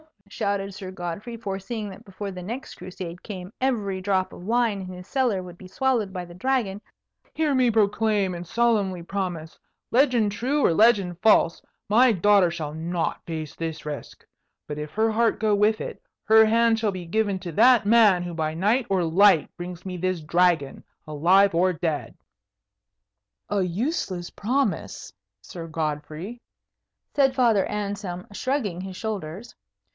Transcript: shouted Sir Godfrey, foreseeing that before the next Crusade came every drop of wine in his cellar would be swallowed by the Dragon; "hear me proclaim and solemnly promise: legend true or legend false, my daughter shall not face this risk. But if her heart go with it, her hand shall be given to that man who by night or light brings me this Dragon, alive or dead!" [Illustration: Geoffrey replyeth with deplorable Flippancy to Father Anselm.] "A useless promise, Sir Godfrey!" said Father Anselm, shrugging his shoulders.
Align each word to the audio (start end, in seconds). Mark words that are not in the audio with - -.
shouted 0.27 0.73
Sir 0.73 0.91
Godfrey, 0.91 1.35
foreseeing 1.37 1.89
that 1.89 2.05
before 2.05 2.31
the 2.31 2.41
next 2.41 2.75
Crusade 2.75 3.21
came 3.21 3.51
every 3.59 3.99
drop 4.01 4.31
of 4.33 4.41
wine 4.43 4.79
in 4.79 4.87
his 4.87 5.05
cellar 5.05 5.43
would 5.43 5.57
be 5.57 5.67
swallowed 5.67 6.11
by 6.13 6.23
the 6.25 6.33
Dragon; 6.33 6.81
"hear 7.33 7.53
me 7.53 7.69
proclaim 7.69 8.33
and 8.33 8.47
solemnly 8.47 9.03
promise: 9.03 9.59
legend 9.91 10.31
true 10.31 10.65
or 10.65 10.73
legend 10.73 11.19
false, 11.21 11.61
my 11.89 12.13
daughter 12.13 12.49
shall 12.49 12.73
not 12.73 13.23
face 13.25 13.53
this 13.55 13.85
risk. 13.85 14.25
But 14.67 14.79
if 14.79 14.91
her 14.91 15.11
heart 15.11 15.37
go 15.37 15.53
with 15.53 15.81
it, 15.81 16.01
her 16.23 16.45
hand 16.45 16.79
shall 16.79 16.93
be 16.93 17.05
given 17.05 17.37
to 17.39 17.51
that 17.51 17.85
man 17.85 18.23
who 18.23 18.33
by 18.33 18.53
night 18.53 18.87
or 18.89 19.03
light 19.03 19.49
brings 19.57 19.85
me 19.85 19.97
this 19.97 20.21
Dragon, 20.21 20.83
alive 21.05 21.53
or 21.53 21.73
dead!" 21.73 22.15
[Illustration: 23.51 23.75
Geoffrey 23.75 23.83
replyeth 23.83 24.09
with 24.09 24.35
deplorable 25.43 25.43
Flippancy 25.43 25.43
to 25.43 25.67
Father 25.67 25.67
Anselm.] 25.67 25.67
"A 25.67 25.67
useless 25.67 25.67
promise, 25.67 25.67
Sir 25.67 25.67
Godfrey!" 25.67 26.41
said 27.13 27.35
Father 27.35 27.65
Anselm, 27.65 28.27
shrugging 28.33 28.81
his 28.81 28.95
shoulders. 28.95 29.55